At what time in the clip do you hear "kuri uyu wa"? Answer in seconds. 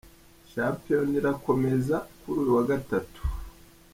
2.19-2.63